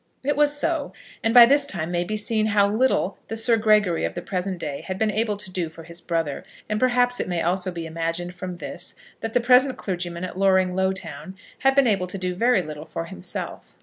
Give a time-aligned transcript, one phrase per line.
[0.23, 4.15] It was so; and by this may be seen how little the Sir Gregory of
[4.15, 7.43] the present day had been able to do for his brother, and perhaps it may
[7.43, 12.07] also be imagined from this that the present clergyman at Loring Lowtown had been able
[12.07, 13.75] to do very little for himself.